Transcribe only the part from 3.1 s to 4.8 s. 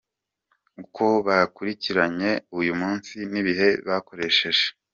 n’ibihe bakoresheje: